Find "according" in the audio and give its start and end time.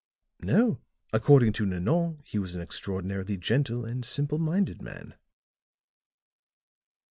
1.13-1.53